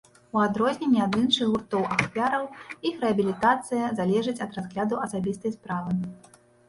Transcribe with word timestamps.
У 0.35 0.39
адрозненне 0.43 1.01
ад 1.07 1.17
іншых 1.19 1.51
гуртоў-ахвяраў, 1.55 2.47
іх 2.91 2.95
рэабілітацыя 3.05 3.93
залежыць 4.01 4.41
ад 4.47 4.51
разгляду 4.59 4.95
асабістай 5.07 5.51
справы. 5.59 5.93